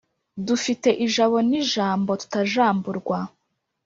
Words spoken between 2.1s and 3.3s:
tutajamburwa